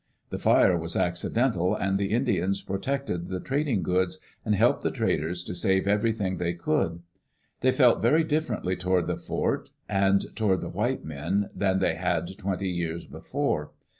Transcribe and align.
The 0.31 0.39
fire 0.39 0.75
was 0.79 0.95
accidental, 0.95 1.75
and 1.75 1.99
the 1.99 2.09
Indians 2.11 2.63
protected 2.63 3.27
the 3.27 3.39
trading 3.39 3.83
goods, 3.83 4.17
and 4.43 4.55
helped 4.55 4.81
the 4.81 4.89
traders 4.89 5.43
to 5.43 5.53
save 5.53 5.87
everything 5.87 6.37
they 6.37 6.53
could. 6.55 7.03
They 7.59 7.71
felt 7.71 8.01
very 8.01 8.23
differently 8.23 8.75
toward 8.75 9.05
the 9.05 9.15
fort 9.15 9.69
and 9.87 10.35
toward 10.35 10.61
the 10.61 10.69
white 10.69 11.05
men 11.05 11.51
than 11.53 11.77
they 11.77 11.93
had 11.93 12.35
twenty 12.39 12.69
years 12.71 13.05
before. 13.05 13.73